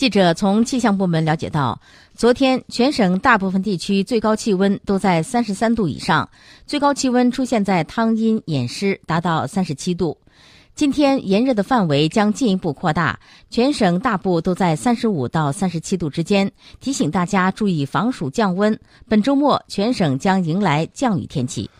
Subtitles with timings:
[0.00, 1.78] 记者从气象部门了解到
[2.14, 6.26] 昨天全省大部分地区最高气温都在三十三度以上
[6.66, 10.16] 最高气温出现在汤阴偃师达到三十七度。
[10.74, 18.80] 今天炎热的范围将进一步扩大全省大部都在三十五到三十七度之间提醒大家注意防暑降温。
[19.06, 21.70] 本周末全省将迎来降雨天气。